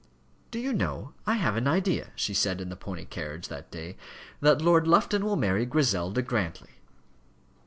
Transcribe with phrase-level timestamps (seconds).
[0.49, 3.97] "Do you know, I have an idea," she said in the pony carriage that day,
[4.39, 6.71] "that Lord Lufton will marry Griselda Grantly."